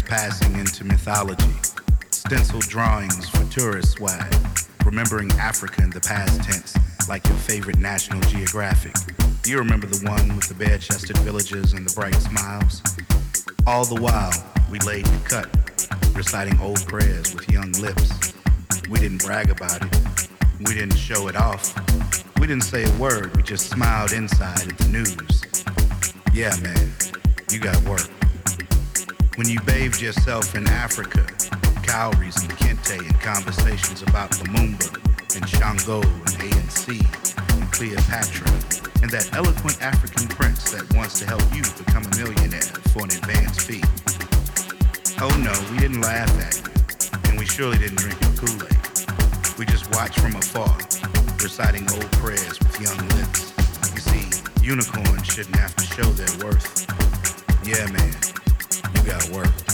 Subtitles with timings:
[0.00, 1.52] Passing into mythology.
[2.10, 4.32] Stenciled drawings for tourist swag.
[4.86, 6.74] Remembering Africa in the past tense,
[7.08, 8.94] like your favorite National Geographic.
[9.44, 12.80] You remember the one with the bare-chested villages and the bright smiles?
[13.66, 14.32] All the while,
[14.70, 18.32] we laid the cut, reciting old prayers with young lips.
[18.88, 20.28] We didn't brag about it.
[20.60, 21.74] We didn't show it off.
[22.38, 23.36] We didn't say a word.
[23.36, 25.42] We just smiled inside at the news.
[26.32, 26.92] Yeah, man,
[27.50, 28.08] you got work.
[29.42, 31.26] When you bathed yourself in Africa,
[31.82, 34.86] cowries and kente and conversations about Lumumba
[35.34, 36.94] and Shango and ANC
[37.58, 38.46] and Cleopatra
[39.02, 43.10] and that eloquent African prince that wants to help you become a millionaire for an
[43.10, 43.82] advance fee.
[45.18, 49.58] Oh no, we didn't laugh at you, and we surely didn't drink your Kool-Aid.
[49.58, 50.78] We just watched from afar,
[51.42, 53.50] reciting old prayers with young lips.
[53.90, 54.24] You see,
[54.62, 56.86] unicorns shouldn't have to show their worth.
[57.66, 58.14] Yeah, man,
[59.04, 59.71] got work.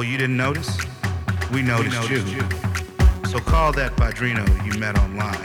[0.00, 0.78] Oh, you didn't notice?
[1.52, 2.36] We noticed, we noticed you.
[2.36, 3.28] you.
[3.28, 5.36] So call that padrino you met online.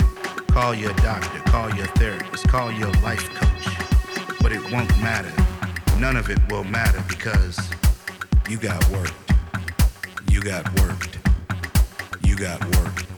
[0.47, 4.37] Call your doctor, call your therapist, call your life coach.
[4.41, 5.33] But it won't matter.
[5.99, 7.59] None of it will matter because
[8.47, 9.13] you got worked.
[10.29, 11.17] You got worked
[12.23, 13.14] you got work.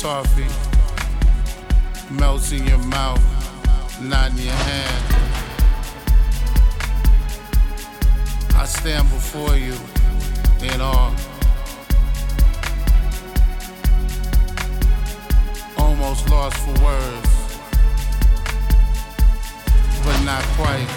[0.00, 0.48] Toffee,
[2.10, 3.20] melts in your mouth,
[4.00, 5.04] not in your hand.
[8.56, 9.74] I stand before you
[10.62, 11.14] in awe.
[15.76, 17.58] Almost lost for words,
[20.02, 20.88] but not quite,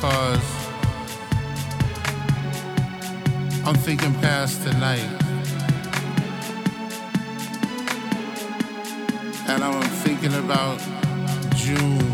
[0.00, 0.40] cause
[3.66, 5.25] I'm thinking past tonight.
[10.36, 10.78] About
[11.54, 12.05] June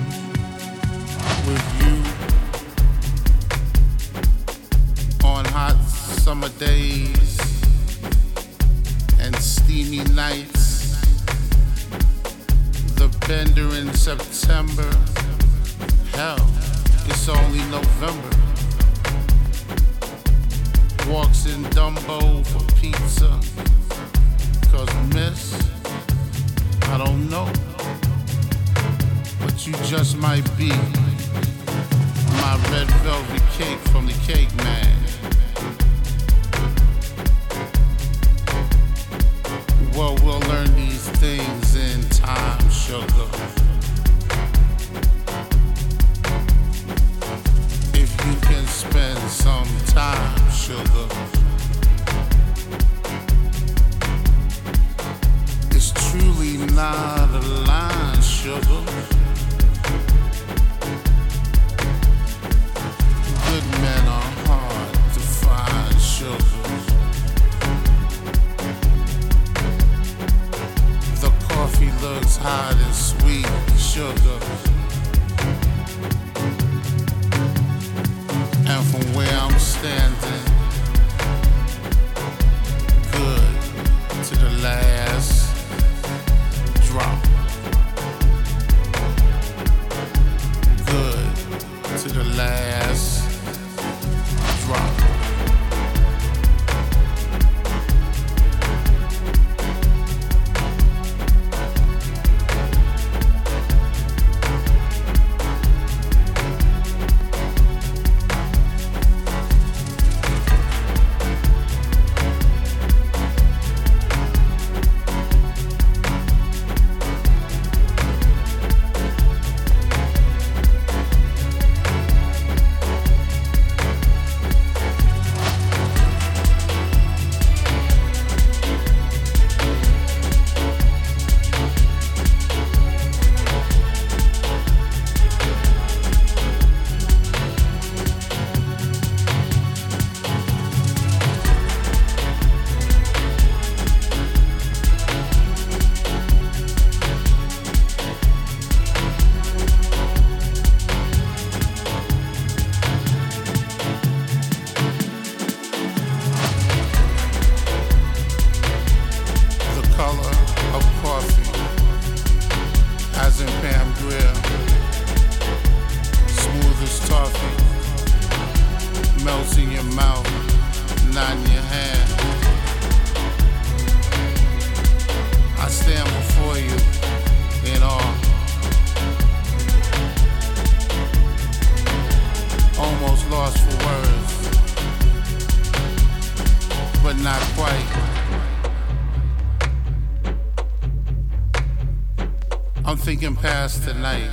[193.23, 194.33] Thinking past tonight.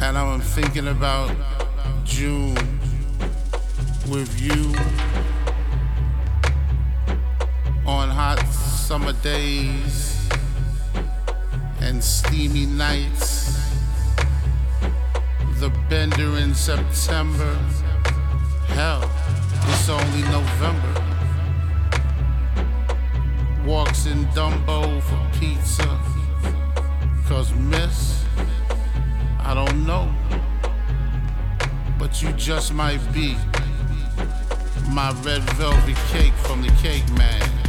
[0.00, 1.30] And I'm thinking about
[2.04, 2.54] June
[4.08, 4.74] with you
[7.84, 10.26] on hot summer days
[11.82, 13.60] and steamy nights.
[15.60, 17.54] The bender in September.
[18.68, 19.02] Hell,
[19.68, 21.05] it's only November
[23.66, 26.00] walks in Dumbo for pizza.
[27.26, 28.24] Cause miss,
[29.40, 30.08] I don't know.
[31.98, 33.36] But you just might be
[34.90, 37.65] my red velvet cake from the cake man.